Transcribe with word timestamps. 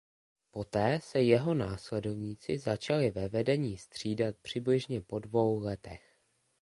Poté 0.51 0.99
se 1.03 1.21
jeho 1.21 1.53
následovníci 1.53 2.57
začali 2.57 3.11
ve 3.11 3.27
vedení 3.29 3.77
střídat 3.77 4.35
přibližně 4.37 5.01
po 5.01 5.19
dvou 5.19 5.59
letech. 5.59 6.15